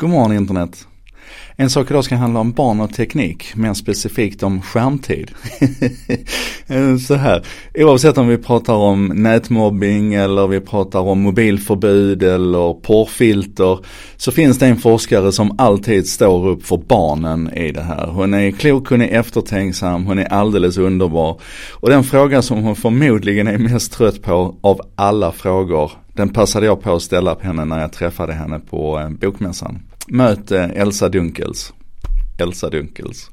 God 0.00 0.10
morgon 0.10 0.32
internet. 0.32 0.86
En 1.56 1.70
sak 1.70 1.90
idag 1.90 2.04
ska 2.04 2.16
handla 2.16 2.40
om 2.40 2.52
barn 2.52 2.80
och 2.80 2.94
teknik, 2.94 3.56
mer 3.56 3.74
specifikt 3.74 4.42
om 4.42 4.62
skärmtid. 4.62 5.30
så 7.06 7.14
här, 7.14 7.46
oavsett 7.74 8.18
om 8.18 8.28
vi 8.28 8.38
pratar 8.38 8.74
om 8.74 9.06
nätmobbing 9.06 10.14
eller 10.14 10.46
vi 10.46 10.60
pratar 10.60 11.00
om 11.00 11.20
mobilförbud 11.20 12.22
eller 12.22 12.74
porrfilter 12.74 13.78
så 14.16 14.32
finns 14.32 14.58
det 14.58 14.66
en 14.66 14.76
forskare 14.76 15.32
som 15.32 15.54
alltid 15.58 16.08
står 16.08 16.48
upp 16.48 16.66
för 16.66 16.76
barnen 16.76 17.54
i 17.54 17.72
det 17.72 17.82
här. 17.82 18.06
Hon 18.06 18.34
är 18.34 18.50
klok, 18.50 18.88
hon 18.88 19.02
är 19.02 19.20
eftertänksam, 19.20 20.06
hon 20.06 20.18
är 20.18 20.32
alldeles 20.32 20.78
underbar. 20.78 21.40
Och 21.72 21.90
den 21.90 22.04
fråga 22.04 22.42
som 22.42 22.62
hon 22.62 22.76
förmodligen 22.76 23.46
är 23.46 23.58
mest 23.58 23.92
trött 23.92 24.22
på 24.22 24.56
av 24.60 24.80
alla 24.94 25.32
frågor, 25.32 25.92
den 26.12 26.28
passade 26.28 26.66
jag 26.66 26.82
på 26.82 26.94
att 26.94 27.02
ställa 27.02 27.34
på 27.34 27.46
henne 27.46 27.64
när 27.64 27.80
jag 27.80 27.92
träffade 27.92 28.32
henne 28.32 28.60
på 28.60 29.00
eh, 29.00 29.08
bokmässan. 29.08 29.89
Möt 30.06 30.50
Elsa 30.50 31.08
Dunkels. 31.08 31.72
Elsa 32.42 32.70
Dunkels. 32.70 33.30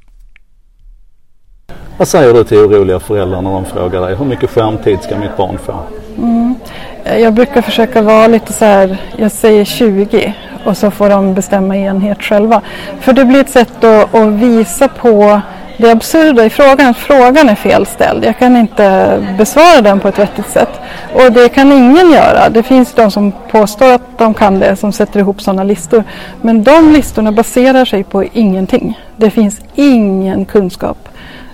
Vad 1.98 2.08
säger 2.08 2.34
du 2.34 2.44
till 2.44 2.58
oroliga 2.58 3.00
föräldrar 3.00 3.42
när 3.42 3.52
de 3.52 3.66
frågar 3.66 4.02
dig 4.02 4.16
hur 4.16 4.26
mycket 4.26 4.50
skärmtid 4.50 5.00
ska 5.02 5.20
mitt 5.20 5.38
barn 5.38 5.58
få? 5.58 5.80
Mm. 6.18 6.56
Jag 7.04 7.34
brukar 7.34 7.62
försöka 7.62 8.02
vara 8.02 8.28
lite 8.28 8.54
så 8.54 8.66
här, 8.66 8.98
jag 9.18 9.32
säger 9.32 9.66
20 9.66 10.34
och 10.66 10.78
så 10.78 10.92
får 10.92 11.10
de 11.10 11.34
bestämma 11.34 11.78
enhet 11.78 12.24
själva. 12.24 12.62
För 13.00 13.14
det 13.14 13.26
blir 13.26 13.40
ett 13.40 13.50
sätt 13.50 13.84
att, 13.84 14.16
att 14.16 14.34
visa 14.34 14.88
på 14.88 15.42
det 15.78 15.92
absurda 15.92 16.46
i 16.46 16.50
frågan. 16.50 16.94
Frågan 16.94 17.50
är 17.50 17.56
felställd. 17.56 18.26
Jag 18.26 18.40
kan 18.40 18.58
inte 18.58 19.18
besvara 19.38 19.82
den 19.82 20.00
på 20.00 20.08
ett 20.08 20.20
vettigt 20.20 20.50
sätt. 20.50 20.80
Och 21.14 21.32
det 21.32 21.50
kan 21.50 21.72
ingen 21.72 22.12
göra. 22.12 22.50
Det 22.50 22.64
finns 22.64 22.94
de 22.94 23.12
som 23.12 23.32
påstår 23.32 23.94
att 23.94 24.18
de 24.18 24.34
kan 24.34 24.60
det, 24.60 24.76
som 24.76 24.92
sätter 24.92 25.20
ihop 25.20 25.42
sådana 25.42 25.64
listor. 25.64 26.04
Men 26.42 26.64
de 26.64 26.92
listorna 26.92 27.32
baserar 27.32 27.86
sig 27.86 28.04
på 28.04 28.24
ingenting. 28.24 29.00
Det 29.16 29.30
finns 29.30 29.62
ingen 29.76 30.46
kunskap 30.46 31.10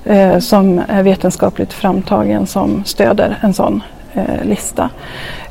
eh, 0.06 0.40
som 0.40 0.82
är 0.88 1.04
vetenskapligt 1.04 1.74
framtagen 1.74 2.48
som 2.48 2.84
stöder 2.86 3.38
en 3.42 3.54
sån 3.54 3.84
eh, 4.14 4.44
lista. 4.44 4.90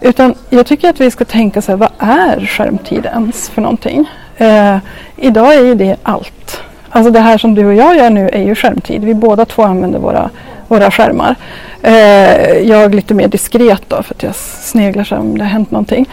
Utan 0.00 0.34
jag 0.50 0.66
tycker 0.66 0.90
att 0.90 1.00
vi 1.00 1.10
ska 1.10 1.24
tänka 1.24 1.62
så 1.62 1.72
här, 1.72 1.76
vad 1.76 1.90
är 1.98 2.46
skärmtid 2.46 3.06
ens 3.06 3.48
för 3.48 3.62
någonting? 3.62 4.10
Eh, 4.36 4.76
idag 5.16 5.54
är 5.54 5.64
ju 5.64 5.74
det 5.74 5.96
allt. 6.02 6.62
Alltså 6.92 7.10
det 7.10 7.20
här 7.20 7.38
som 7.38 7.54
du 7.54 7.66
och 7.66 7.74
jag 7.74 7.96
gör 7.96 8.10
nu 8.10 8.28
är 8.28 8.42
ju 8.42 8.54
skärmtid. 8.54 9.04
Vi 9.04 9.14
båda 9.14 9.44
två 9.44 9.62
använder 9.62 9.98
våra, 9.98 10.30
våra 10.68 10.90
skärmar. 10.90 11.36
Eh, 11.82 12.58
jag 12.58 12.94
lite 12.94 13.14
mer 13.14 13.28
diskret 13.28 13.82
då 13.88 14.02
för 14.02 14.14
att 14.14 14.22
jag 14.22 14.34
sneglar 14.34 15.04
så 15.04 15.16
om 15.16 15.38
det 15.38 15.44
har 15.44 15.50
hänt 15.50 15.70
någonting. 15.70 16.08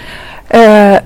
Eh, 0.49 0.97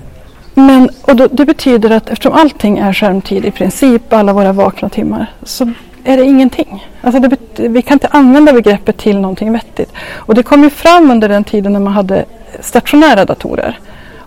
men, 0.54 0.90
och 1.02 1.16
då, 1.16 1.28
det 1.32 1.46
betyder 1.46 1.90
att 1.90 2.10
eftersom 2.10 2.34
allting 2.34 2.78
är 2.78 2.94
skärmtid 2.94 3.46
i 3.46 3.52
princip, 3.52 4.14
alla 4.14 4.34
våra 4.34 4.54
vakna 4.54 4.90
timmar, 4.90 5.32
så 5.44 5.72
är 6.04 6.18
det 6.18 6.24
ingenting. 6.24 6.88
Alltså 7.02 7.22
det, 7.22 7.38
vi 7.56 7.82
kan 7.82 7.96
inte 7.96 8.08
använda 8.08 8.54
begreppet 8.54 8.98
till 8.98 9.20
någonting 9.20 9.52
vettigt. 9.54 9.94
Och 10.16 10.36
det 10.36 10.44
kom 10.44 10.64
ju 10.64 10.70
fram 10.70 11.12
under 11.12 11.30
den 11.30 11.44
tiden 11.44 11.74
när 11.74 11.80
man 11.80 11.94
hade 11.94 12.26
stationära 12.60 13.26
datorer. 13.26 13.80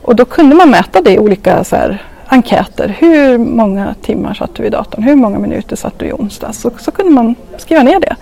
Och 0.02 0.17
då 0.17 0.24
kunde 0.24 0.56
man 0.56 0.70
mäta 0.70 1.00
det 1.00 1.12
i 1.12 1.19
olika 1.19 1.64
så 1.64 1.77
här, 1.77 2.02
enkäter. 2.28 2.96
Hur 2.98 3.38
många 3.38 3.94
timmar 4.02 4.34
satt 4.34 4.55
du 4.55 4.64
i 4.64 4.70
datorn? 4.70 5.02
Hur 5.02 5.14
många 5.14 5.38
minuter 5.38 5.77
satt 5.77 5.98
du 5.98 6.06
i 6.06 6.12
onsdags? 6.12 6.60
Så, 6.60 6.70
så 6.78 6.91
kunde 6.91 7.12
man 7.12 7.34
skriva 7.58 7.83
ner 7.83 8.00
det. 8.00 8.16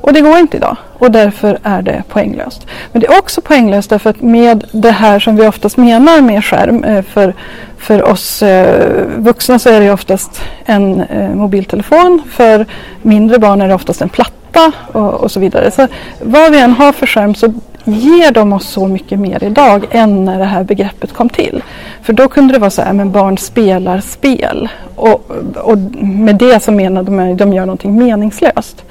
Och 0.00 0.12
det 0.12 0.20
går 0.20 0.38
inte 0.38 0.56
idag 0.56 0.76
och 0.98 1.10
därför 1.10 1.58
är 1.62 1.82
det 1.82 2.02
poänglöst. 2.08 2.66
Men 2.92 3.00
det 3.00 3.06
är 3.06 3.18
också 3.18 3.40
poänglöst 3.40 3.90
därför 3.90 4.10
att 4.10 4.22
med 4.22 4.64
det 4.72 4.90
här 4.90 5.18
som 5.18 5.36
vi 5.36 5.46
oftast 5.46 5.76
menar 5.76 6.20
med 6.20 6.44
skärm 6.44 6.84
eh, 6.84 7.02
för, 7.02 7.34
för 7.78 8.02
oss 8.02 8.42
eh, 8.42 9.06
vuxna 9.16 9.58
så 9.58 9.68
är 9.68 9.80
det 9.80 9.90
oftast 9.90 10.40
en 10.64 11.00
eh, 11.00 11.34
mobiltelefon. 11.34 12.22
För 12.30 12.66
mindre 13.02 13.38
barn 13.38 13.60
är 13.60 13.68
det 13.68 13.74
oftast 13.74 14.02
en 14.02 14.08
platta 14.08 14.72
och, 14.92 15.14
och 15.14 15.30
så 15.30 15.40
vidare. 15.40 15.70
Så 15.70 15.86
vad 16.20 16.52
vi 16.52 16.60
än 16.60 16.72
har 16.72 16.92
för 16.92 17.06
skärm 17.06 17.34
så 17.34 17.54
ger 17.92 18.32
de 18.32 18.52
oss 18.52 18.68
så 18.68 18.88
mycket 18.88 19.18
mer 19.18 19.44
idag 19.44 19.86
än 19.90 20.24
när 20.24 20.38
det 20.38 20.44
här 20.44 20.64
begreppet 20.64 21.12
kom 21.12 21.28
till. 21.28 21.62
För 22.02 22.12
då 22.12 22.28
kunde 22.28 22.52
det 22.52 22.58
vara 22.58 22.70
så 22.70 22.82
här, 22.82 22.92
men 22.92 23.12
barn 23.12 23.38
spelar 23.38 24.00
spel. 24.00 24.68
Och, 24.94 25.30
och 25.54 25.78
med 26.02 26.36
det 26.36 26.62
så 26.62 26.72
menade 26.72 27.10
man 27.10 27.32
att 27.32 27.38
de 27.38 27.52
gör 27.52 27.66
någonting 27.66 27.98
meningslöst. 27.98 28.84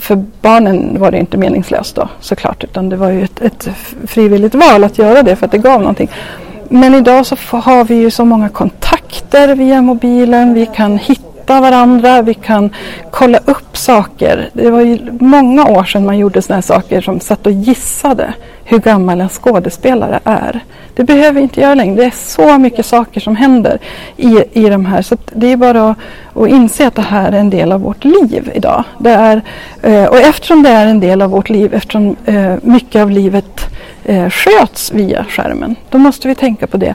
För 0.00 0.24
barnen 0.40 0.96
var 1.00 1.10
det 1.10 1.18
inte 1.18 1.36
meningslöst 1.36 1.96
då 1.96 2.08
såklart, 2.20 2.64
utan 2.64 2.88
det 2.88 2.96
var 2.96 3.10
ju 3.10 3.24
ett, 3.24 3.42
ett 3.42 3.68
frivilligt 4.06 4.54
val 4.54 4.84
att 4.84 4.98
göra 4.98 5.22
det 5.22 5.36
för 5.36 5.46
att 5.46 5.52
det 5.52 5.58
gav 5.58 5.80
någonting. 5.80 6.10
Men 6.68 6.94
idag 6.94 7.26
så 7.26 7.36
har 7.56 7.84
vi 7.84 7.94
ju 7.94 8.10
så 8.10 8.24
många 8.24 8.48
kontakter 8.48 9.54
via 9.54 9.82
mobilen. 9.82 10.54
Vi 10.54 10.66
kan 10.66 10.98
hitta 10.98 11.35
stötta 11.46 11.60
varandra, 11.60 12.22
vi 12.22 12.34
kan 12.34 12.70
kolla 13.10 13.38
upp 13.44 13.76
saker. 13.76 14.50
Det 14.52 14.70
var 14.70 14.80
ju 14.80 14.98
många 15.20 15.64
år 15.66 15.84
sedan 15.84 16.06
man 16.06 16.18
gjorde 16.18 16.42
sådana 16.42 16.62
saker 16.62 17.00
som 17.00 17.20
satt 17.20 17.46
och 17.46 17.52
gissade 17.52 18.34
hur 18.64 18.78
gammal 18.78 19.20
en 19.20 19.28
skådespelare 19.28 20.20
är. 20.24 20.60
Det 20.94 21.04
behöver 21.04 21.32
vi 21.32 21.40
inte 21.40 21.60
göra 21.60 21.74
längre. 21.74 21.96
Det 21.96 22.04
är 22.04 22.10
så 22.10 22.58
mycket 22.58 22.86
saker 22.86 23.20
som 23.20 23.36
händer 23.36 23.78
i, 24.16 24.44
i 24.52 24.68
de 24.68 24.86
här. 24.86 25.02
Så 25.02 25.16
det 25.32 25.52
är 25.52 25.56
bara 25.56 25.90
att, 25.90 25.96
att 26.34 26.48
inse 26.48 26.86
att 26.86 26.94
det 26.94 27.02
här 27.02 27.32
är 27.32 27.38
en 27.38 27.50
del 27.50 27.72
av 27.72 27.80
vårt 27.80 28.04
liv 28.04 28.50
idag. 28.54 28.84
Det 28.98 29.10
är, 29.10 29.42
eh, 29.82 30.04
och 30.04 30.18
eftersom 30.18 30.62
det 30.62 30.70
är 30.70 30.86
en 30.86 31.00
del 31.00 31.22
av 31.22 31.30
vårt 31.30 31.48
liv, 31.48 31.74
eftersom 31.74 32.16
eh, 32.24 32.54
mycket 32.62 33.02
av 33.02 33.10
livet 33.10 33.60
eh, 34.04 34.30
sköts 34.30 34.92
via 34.92 35.24
skärmen, 35.24 35.76
då 35.90 35.98
måste 35.98 36.28
vi 36.28 36.34
tänka 36.34 36.66
på 36.66 36.76
det 36.76 36.94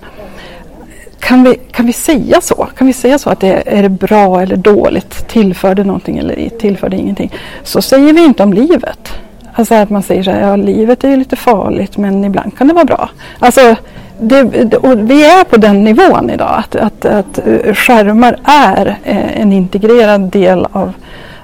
kan 1.22 1.44
vi, 1.44 1.56
kan 1.72 1.86
vi 1.86 1.94
säga 1.94 2.42
så? 2.42 2.68
Kan 2.78 2.88
vi 2.88 2.94
säga 2.94 3.20
så 3.20 3.30
att 3.30 3.40
det 3.40 3.64
är 3.66 3.84
det 3.84 3.90
bra 3.90 4.42
eller 4.42 4.56
dåligt? 4.56 5.28
Tillför 5.28 5.76
det 5.76 5.84
någonting 5.84 6.18
eller 6.18 6.50
tillför 6.50 6.90
det 6.90 6.98
ingenting? 6.98 7.34
Så 7.64 7.82
säger 7.82 8.14
vi 8.14 8.26
inte 8.26 8.44
om 8.44 8.54
livet. 8.54 9.14
Alltså 9.54 9.76
att 9.76 9.90
man 9.90 10.04
säger 10.04 10.24
så 10.24 10.32
här, 10.32 10.42
ja 10.42 10.56
livet 10.56 11.04
är 11.04 11.10
ju 11.10 11.18
lite 11.18 11.36
farligt 11.36 11.98
men 11.98 12.26
ibland 12.26 12.58
kan 12.58 12.68
det 12.68 12.74
vara 12.74 12.86
bra. 12.86 13.10
Alltså, 13.40 13.76
det, 14.20 14.44
vi 14.96 15.26
är 15.26 15.44
på 15.44 15.58
den 15.58 15.84
nivån 15.84 16.30
idag 16.30 16.56
att, 16.58 16.76
att, 16.76 17.06
att 17.06 17.48
eh, 17.48 17.74
skärmar 17.74 18.38
är 18.44 18.98
eh, 19.04 19.42
en 19.42 19.54
integrerad 19.54 20.22
del 20.22 20.68
av 20.72 20.94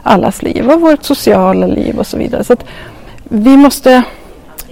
allas 0.04 0.42
liv 0.42 0.70
och 0.70 0.82
vårt 0.82 1.04
sociala 1.04 1.68
liv 1.68 2.00
och 2.00 2.08
så 2.08 2.18
vidare. 2.18 2.44
Så 2.44 2.54
att 2.54 2.66
vi 3.24 3.58
måste 3.58 4.04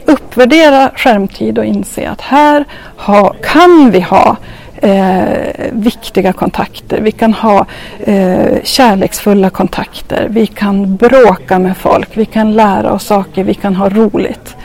uppvärdera 0.05 0.91
skärmtid 0.95 1.57
och 1.57 1.65
inse 1.65 2.09
att 2.09 2.21
här 2.21 2.65
ha, 2.97 3.33
kan 3.43 3.91
vi 3.91 3.99
ha 3.99 4.37
eh, 4.77 5.71
viktiga 5.71 6.33
kontakter. 6.33 7.01
Vi 7.01 7.11
kan 7.11 7.33
ha 7.33 7.65
eh, 7.99 8.63
kärleksfulla 8.63 9.49
kontakter. 9.49 10.27
Vi 10.29 10.47
kan 10.47 10.95
bråka 10.95 11.59
med 11.59 11.77
folk. 11.77 12.09
Vi 12.13 12.25
kan 12.25 12.53
lära 12.53 12.93
oss 12.93 13.05
saker. 13.05 13.43
Vi 13.43 13.53
kan 13.53 13.75
ha 13.75 13.89
roligt. 13.89 14.55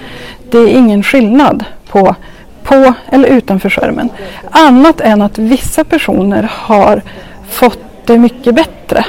Det 0.50 0.58
är 0.58 0.68
ingen 0.68 1.02
skillnad 1.02 1.64
på 1.88 2.14
på 2.62 2.94
eller 3.12 3.28
utanför 3.28 3.70
skärmen. 3.70 4.08
Annat 4.50 5.00
än 5.00 5.22
att 5.22 5.38
vissa 5.38 5.84
personer 5.84 6.50
har 6.52 7.02
fått 7.48 8.06
det 8.06 8.18
mycket 8.18 8.54
bättre. 8.54 9.04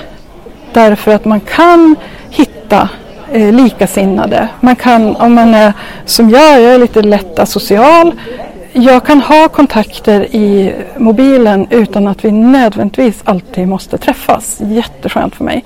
Därför 0.73 1.11
att 1.11 1.25
man 1.25 1.40
kan 1.40 1.95
hitta 2.29 2.90
eh, 3.31 3.53
likasinnade. 3.53 4.47
Man 4.59 4.75
kan, 4.75 5.16
om 5.16 5.34
man 5.34 5.53
är 5.53 5.73
som 6.06 6.29
jag, 6.29 6.61
jag 6.61 6.73
är 6.73 6.79
lite 6.79 7.01
lätt 7.01 7.40
asocial 7.40 8.11
jag 8.74 9.06
kan 9.06 9.22
ha 9.22 9.50
kontakter 9.50 10.36
i 10.36 10.76
mobilen 10.98 11.68
utan 11.70 12.08
att 12.08 12.26
vi 12.26 12.32
nödvändigtvis 12.32 13.22
alltid 13.24 13.68
måste 13.68 13.98
träffas. 13.98 14.58
Jätteskönt 14.62 15.36
för 15.36 15.44
mig. 15.44 15.64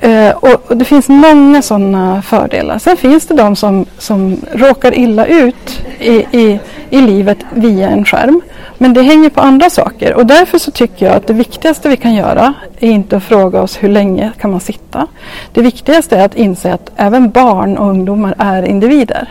Eh, 0.00 0.30
och, 0.30 0.70
och, 0.70 0.76
det 0.76 0.84
finns 0.84 1.08
många 1.08 1.62
sådana 1.62 2.22
fördelar. 2.22 2.78
Sen 2.78 2.96
finns 2.96 3.26
det 3.26 3.34
de 3.34 3.56
som, 3.56 3.86
som 3.98 4.36
råkar 4.52 4.98
illa 4.98 5.26
ut 5.26 5.82
i, 5.98 6.12
i, 6.12 6.60
i 6.90 7.00
livet 7.00 7.38
via 7.54 7.88
en 7.88 8.04
skärm. 8.04 8.40
Men 8.78 8.94
det 8.94 9.02
hänger 9.02 9.30
på 9.30 9.40
andra 9.40 9.70
saker 9.70 10.14
och 10.14 10.26
därför 10.26 10.58
så 10.58 10.70
tycker 10.70 11.06
jag 11.06 11.14
att 11.14 11.26
det 11.26 11.32
viktigaste 11.32 11.88
vi 11.88 11.96
kan 11.96 12.14
göra 12.14 12.54
är 12.80 12.90
inte 12.90 13.16
att 13.16 13.24
fråga 13.24 13.62
oss 13.62 13.82
hur 13.82 13.88
länge 13.88 14.32
kan 14.40 14.50
man 14.50 14.60
sitta. 14.60 15.06
Det 15.52 15.62
viktigaste 15.62 16.16
är 16.16 16.24
att 16.24 16.34
inse 16.34 16.74
att 16.74 16.90
även 16.96 17.30
barn 17.30 17.78
och 17.78 17.88
ungdomar 17.88 18.34
är 18.38 18.62
individer. 18.62 19.28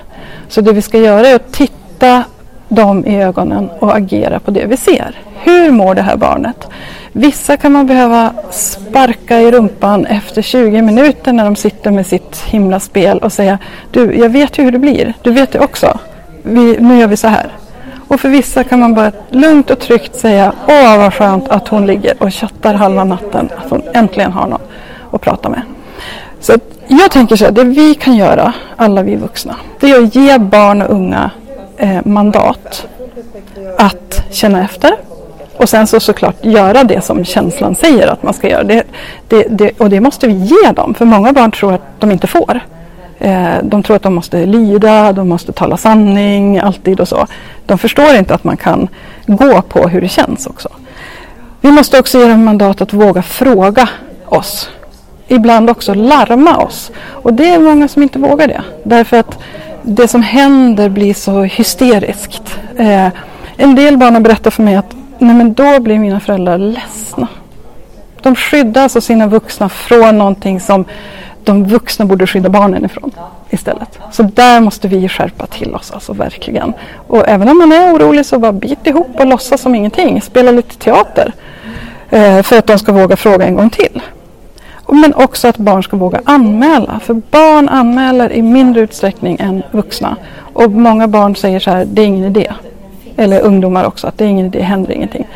Så 0.48 0.62
det 0.62 0.74
vi 0.74 0.82
ska 0.82 0.98
göra 0.98 1.28
är 1.28 1.36
att 1.36 1.52
titta 1.52 2.24
dem 2.70 3.06
i 3.06 3.24
ögonen 3.24 3.70
och 3.80 3.96
agera 3.96 4.40
på 4.40 4.52
det 4.52 4.66
vi 4.66 4.78
ser. 4.78 5.16
Hur 5.44 5.72
mår 5.72 5.96
det 5.96 6.02
här 6.02 6.18
barnet? 6.18 6.68
Vissa 7.12 7.58
kan 7.58 7.72
man 7.72 7.88
behöva 7.88 8.34
sparka 8.52 9.40
i 9.40 9.52
rumpan 9.52 10.06
efter 10.06 10.42
20 10.42 10.82
minuter 10.82 11.34
när 11.34 11.46
de 11.46 11.56
sitter 11.56 11.92
med 11.92 12.08
sitt 12.08 12.38
himla 12.38 12.80
spel 12.80 13.18
och 13.18 13.34
säga 13.34 13.60
Du, 13.92 14.16
jag 14.16 14.30
vet 14.30 14.58
ju 14.58 14.64
hur 14.64 14.72
det 14.72 14.80
blir. 14.80 15.14
Du 15.22 15.32
vet 15.32 15.52
det 15.52 15.60
också. 15.60 16.00
Vi, 16.44 16.78
nu 16.80 17.00
gör 17.00 17.08
vi 17.08 17.18
så 17.18 17.28
här. 17.28 17.52
Och 18.08 18.20
för 18.20 18.30
vissa 18.30 18.64
kan 18.64 18.80
man 18.80 18.94
bara 18.94 19.12
lugnt 19.30 19.70
och 19.70 19.80
tryggt 19.80 20.16
säga 20.16 20.54
Åh 20.68 20.98
vad 20.98 21.14
skönt 21.14 21.50
att 21.50 21.68
hon 21.68 21.86
ligger 21.86 22.24
och 22.24 22.34
chattar 22.34 22.74
halva 22.74 23.04
natten. 23.04 23.50
Att 23.58 23.70
hon 23.70 23.82
äntligen 23.94 24.32
har 24.32 24.48
någon 24.48 24.62
att 25.12 25.22
prata 25.22 25.50
med. 25.50 25.62
Så 26.40 26.54
jag 26.88 27.12
tänker 27.12 27.36
så 27.36 27.46
här, 27.46 27.52
det 27.52 27.64
vi 27.64 27.96
kan 27.96 28.16
göra, 28.16 28.54
alla 28.76 29.04
vi 29.04 29.16
vuxna, 29.16 29.56
det 29.80 29.92
är 29.92 30.04
att 30.04 30.16
ge 30.16 30.38
barn 30.38 30.82
och 30.82 30.90
unga 30.96 31.32
eh, 31.78 32.00
mandat 32.06 32.88
att 33.78 34.24
känna 34.32 34.64
efter, 34.64 34.92
Och 35.58 35.70
sen 35.70 35.88
så 35.88 36.00
såklart 36.00 36.46
göra 36.46 36.84
det 36.84 37.02
som 37.02 37.26
känslan 37.26 37.76
säger 37.76 38.08
att 38.08 38.24
man 38.24 38.34
ska 38.34 38.50
göra. 38.50 38.64
Det, 38.64 38.84
det, 39.28 39.48
det, 39.50 39.72
och 39.80 39.90
det 39.90 40.00
måste 40.00 40.28
vi 40.28 40.34
ge 40.34 40.72
dem, 40.72 40.94
för 40.94 41.06
många 41.06 41.34
barn 41.34 41.52
tror 41.52 41.74
att 41.74 42.00
de 42.00 42.12
inte 42.12 42.28
får. 42.28 42.60
Eh, 43.20 43.56
de 43.64 43.84
tror 43.84 43.96
att 43.96 44.04
de 44.04 44.16
måste 44.16 44.46
lyda, 44.46 45.14
de 45.14 45.30
måste 45.30 45.52
tala 45.52 45.78
sanning 45.78 46.60
alltid 46.60 47.00
och 47.00 47.08
så. 47.08 47.28
De 47.66 47.78
förstår 47.78 48.16
inte 48.16 48.34
att 48.34 48.44
man 48.44 48.58
kan 48.58 48.88
gå 49.26 49.62
på 49.62 49.88
hur 49.88 50.02
det 50.02 50.08
känns 50.08 50.48
också. 50.48 50.70
Vi 51.62 51.72
måste 51.72 52.00
också 52.00 52.20
ge 52.20 52.28
dem 52.28 52.46
mandat 52.46 52.82
att 52.82 52.94
våga 52.94 53.22
fråga 53.22 53.90
oss. 54.26 54.70
Ibland 55.28 55.70
också 55.70 55.94
larma 55.94 56.58
oss. 56.58 56.92
Och 56.98 57.34
det 57.34 57.50
är 57.50 57.60
många 57.60 57.88
som 57.88 58.04
inte 58.04 58.20
vågar 58.20 58.48
det. 58.48 58.62
Därför 58.84 59.18
att 59.18 59.40
det 59.88 60.08
som 60.08 60.24
händer 60.24 60.90
blir 60.90 61.14
så 61.14 61.44
hysteriskt. 61.44 62.60
Eh, 62.78 63.08
en 63.58 63.76
del 63.76 63.98
barn 63.98 64.14
har 64.14 64.22
berättat 64.22 64.54
för 64.54 64.64
mig 64.64 64.76
att 64.76 64.96
nej 65.18 65.36
men 65.36 65.54
då 65.54 65.80
blir 65.80 66.00
mina 66.00 66.20
föräldrar 66.20 66.58
ledsna. 66.58 67.28
De 68.22 68.36
skyddar 68.36 68.84
alltså 68.84 69.02
sina 69.02 69.28
vuxna 69.28 69.70
från 69.70 70.18
någonting 70.18 70.60
som 70.60 70.86
de 71.44 71.64
vuxna 71.64 72.06
borde 72.06 72.28
skydda 72.28 72.50
barnen 72.50 72.86
ifrån 72.86 73.12
istället. 73.50 74.00
Så 74.12 74.24
där 74.24 74.62
måste 74.62 74.88
vi 74.88 75.10
skärpa 75.10 75.46
till 75.46 75.76
oss, 75.76 75.92
alltså 75.92 76.14
verkligen. 76.14 76.74
Och 77.08 77.28
även 77.28 77.50
om 77.50 77.58
man 77.58 77.72
är 77.72 77.94
orolig 77.94 78.26
så 78.26 78.40
bara 78.40 78.52
bit 78.52 78.88
ihop 78.88 79.10
och 79.14 79.26
låtsas 79.26 79.62
som 79.62 79.76
ingenting. 79.76 80.22
Spela 80.22 80.52
lite 80.52 80.76
teater. 80.76 81.34
Eh, 82.10 82.42
för 82.42 82.58
att 82.58 82.68
de 82.68 82.80
ska 82.80 82.92
våga 82.92 83.18
fråga 83.18 83.46
en 83.46 83.56
gång 83.56 83.70
till. 83.70 84.02
Men 84.88 85.14
också 85.14 85.48
att 85.48 85.58
barn 85.58 85.84
ska 85.84 85.98
våga 85.98 86.22
anmäla. 86.24 87.00
För 87.00 87.14
barn 87.14 87.70
anmäler 87.70 88.32
i 88.32 88.42
mindre 88.42 88.82
utsträckning 88.82 89.38
än 89.40 89.64
vuxna. 89.72 90.16
Och 90.54 90.72
många 90.72 91.08
barn 91.08 91.36
säger 91.36 91.60
så 91.60 91.72
här, 91.72 91.86
det 91.86 92.02
är 92.02 92.06
ingen 92.06 92.26
idé. 92.26 92.54
Eller 93.18 93.42
ungdomar 93.42 93.86
också, 93.86 94.08
att 94.08 94.18
det 94.18 94.26
är 94.26 94.30
ingen 94.30 94.46
idé, 94.46 94.62
händer 94.62 94.92
ingenting. 94.92 95.28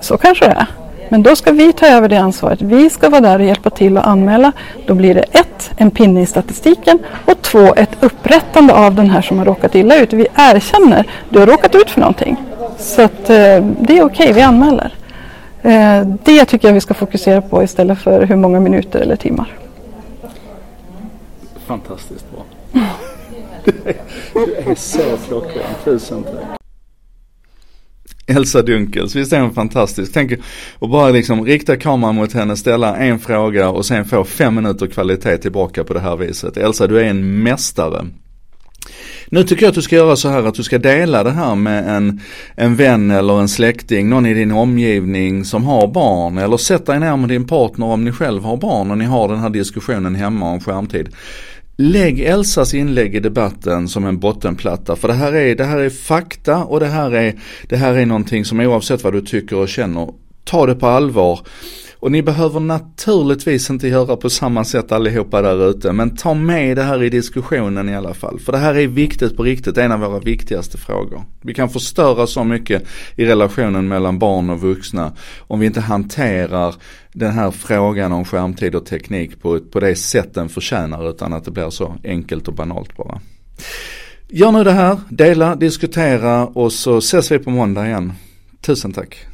Så 0.00 0.16
kanske 0.16 0.44
det 0.44 0.52
är. 0.52 0.66
Men 1.08 1.22
då 1.22 1.36
ska 1.36 1.52
vi 1.52 1.72
ta 1.72 1.86
över 1.86 2.08
det 2.08 2.16
ansvaret. 2.16 2.62
Vi 2.62 2.90
ska 2.90 3.08
vara 3.08 3.20
där 3.20 3.38
och 3.38 3.44
hjälpa 3.44 3.70
till 3.70 3.96
att 3.96 4.06
anmäla. 4.06 4.52
Då 4.86 4.94
blir 4.94 5.14
det 5.14 5.20
ett, 5.20 5.70
en 5.76 5.90
pinne 5.90 6.22
i 6.22 6.26
statistiken 6.26 6.98
och 7.24 7.42
två, 7.42 7.74
ett 7.74 7.90
upprättande 8.00 8.74
av 8.74 8.94
den 8.94 9.10
här 9.10 9.22
som 9.22 9.38
har 9.38 9.44
råkat 9.44 9.74
illa 9.74 9.96
ut. 9.96 10.12
Vi 10.12 10.26
erkänner, 10.34 11.04
du 11.28 11.38
har 11.38 11.46
råkat 11.46 11.74
ut 11.74 11.90
för 11.90 12.00
någonting. 12.00 12.36
Så 12.78 13.02
att, 13.02 13.30
eh, 13.30 13.36
det 13.36 13.98
är 13.98 14.02
okej, 14.02 14.04
okay, 14.04 14.32
vi 14.32 14.40
anmäler. 14.40 14.94
Eh, 15.62 16.06
det 16.24 16.44
tycker 16.44 16.68
jag 16.68 16.74
vi 16.74 16.80
ska 16.80 16.94
fokusera 16.94 17.42
på 17.42 17.62
istället 17.62 17.98
för 17.98 18.26
hur 18.26 18.36
många 18.36 18.60
minuter 18.60 19.00
eller 19.00 19.16
timmar. 19.16 19.58
Fantastiskt 21.66 22.24
bra. 22.30 22.44
Du 24.34 24.54
är 24.54 24.74
så 24.74 25.16
klockren. 25.28 25.64
Tusen 25.84 26.22
tack. 26.22 26.58
Elsa 28.26 28.62
Dunkels, 28.62 29.16
visst 29.16 29.32
är 29.32 29.40
hon 29.40 29.54
fantastisk? 29.54 30.12
Tänk 30.12 30.32
att 30.32 30.90
bara 30.90 31.10
liksom 31.10 31.44
rikta 31.44 31.76
kameran 31.76 32.14
mot 32.14 32.32
henne, 32.32 32.56
ställa 32.56 32.96
en 32.96 33.18
fråga 33.18 33.68
och 33.68 33.86
sen 33.86 34.04
få 34.04 34.24
fem 34.24 34.54
minuter 34.54 34.86
kvalitet 34.86 35.38
tillbaka 35.38 35.84
på 35.84 35.94
det 35.94 36.00
här 36.00 36.16
viset. 36.16 36.56
Elsa, 36.56 36.86
du 36.86 37.00
är 37.00 37.04
en 37.04 37.42
mästare. 37.42 38.06
Nu 39.30 39.44
tycker 39.44 39.62
jag 39.62 39.68
att 39.68 39.74
du 39.74 39.82
ska 39.82 39.96
göra 39.96 40.16
så 40.16 40.28
här 40.28 40.42
att 40.42 40.54
du 40.54 40.62
ska 40.62 40.78
dela 40.78 41.24
det 41.24 41.30
här 41.30 41.54
med 41.54 41.96
en, 41.96 42.20
en 42.54 42.76
vän 42.76 43.10
eller 43.10 43.40
en 43.40 43.48
släkting, 43.48 44.08
någon 44.08 44.26
i 44.26 44.34
din 44.34 44.52
omgivning 44.52 45.44
som 45.44 45.64
har 45.64 45.86
barn. 45.86 46.38
Eller 46.38 46.56
sätt 46.56 46.86
dig 46.86 47.00
ner 47.00 47.16
med 47.16 47.28
din 47.28 47.46
partner 47.46 47.86
om 47.86 48.04
ni 48.04 48.12
själv 48.12 48.42
har 48.42 48.56
barn 48.56 48.90
och 48.90 48.98
ni 48.98 49.04
har 49.04 49.28
den 49.28 49.38
här 49.38 49.50
diskussionen 49.50 50.14
hemma 50.14 50.50
om 50.50 50.60
skärmtid. 50.60 51.08
Lägg 51.76 52.20
Elsas 52.20 52.74
inlägg 52.74 53.14
i 53.14 53.20
debatten 53.20 53.88
som 53.88 54.04
en 54.04 54.18
bottenplatta 54.18 54.96
för 54.96 55.08
det 55.08 55.14
här 55.14 55.32
är, 55.32 55.54
det 55.54 55.64
här 55.64 55.78
är 55.78 55.90
fakta 55.90 56.64
och 56.64 56.80
det 56.80 56.86
här 56.86 57.14
är, 57.14 57.34
det 57.68 57.76
här 57.76 57.94
är 57.94 58.06
någonting 58.06 58.44
som 58.44 58.60
oavsett 58.60 59.04
vad 59.04 59.12
du 59.12 59.20
tycker 59.20 59.56
och 59.56 59.68
känner, 59.68 60.08
ta 60.44 60.66
det 60.66 60.74
på 60.74 60.86
allvar. 60.86 61.40
Och 62.00 62.12
ni 62.12 62.22
behöver 62.22 62.60
naturligtvis 62.60 63.70
inte 63.70 63.88
göra 63.88 64.16
på 64.16 64.30
samma 64.30 64.64
sätt 64.64 64.92
allihopa 64.92 65.42
där 65.42 65.70
ute. 65.70 65.92
Men 65.92 66.16
ta 66.16 66.34
med 66.34 66.76
det 66.76 66.82
här 66.82 67.02
i 67.02 67.10
diskussionen 67.10 67.88
i 67.88 67.96
alla 67.96 68.14
fall. 68.14 68.40
För 68.40 68.52
det 68.52 68.58
här 68.58 68.74
är 68.74 68.86
viktigt 68.86 69.36
på 69.36 69.42
riktigt, 69.42 69.78
en 69.78 69.92
av 69.92 70.00
våra 70.00 70.18
viktigaste 70.18 70.78
frågor. 70.78 71.22
Vi 71.42 71.54
kan 71.54 71.70
förstöra 71.70 72.26
så 72.26 72.44
mycket 72.44 72.82
i 73.16 73.26
relationen 73.26 73.88
mellan 73.88 74.18
barn 74.18 74.50
och 74.50 74.60
vuxna 74.60 75.12
om 75.38 75.60
vi 75.60 75.66
inte 75.66 75.80
hanterar 75.80 76.74
den 77.12 77.32
här 77.32 77.50
frågan 77.50 78.12
om 78.12 78.24
skärmtid 78.24 78.74
och 78.74 78.86
teknik 78.86 79.42
på, 79.42 79.60
på 79.60 79.80
det 79.80 79.96
sätt 79.96 80.34
den 80.34 80.48
förtjänar 80.48 81.10
utan 81.10 81.32
att 81.32 81.44
det 81.44 81.50
blir 81.50 81.70
så 81.70 81.94
enkelt 82.04 82.48
och 82.48 82.54
banalt 82.54 82.96
bara. 82.96 83.20
Gör 84.28 84.52
nu 84.52 84.64
det 84.64 84.72
här, 84.72 84.98
dela, 85.08 85.56
diskutera 85.56 86.46
och 86.46 86.72
så 86.72 86.98
ses 86.98 87.32
vi 87.32 87.38
på 87.38 87.50
måndag 87.50 87.86
igen. 87.86 88.12
Tusen 88.60 88.92
tack. 88.92 89.26